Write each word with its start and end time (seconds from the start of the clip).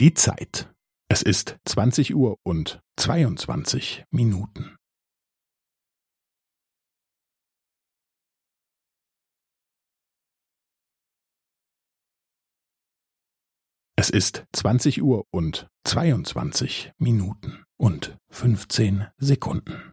Die 0.00 0.14
Zeit. 0.14 0.72
Es 1.10 1.22
ist 1.22 1.58
zwanzig 1.64 2.14
Uhr 2.14 2.36
und 2.44 2.78
zweiundzwanzig 2.96 4.04
Minuten. 4.10 4.76
Es 13.96 14.08
ist 14.08 14.46
zwanzig 14.52 15.02
Uhr 15.02 15.24
und 15.32 15.66
zweiundzwanzig 15.84 16.92
Minuten 16.98 17.64
und 17.76 18.16
fünfzehn 18.30 19.08
Sekunden. 19.16 19.92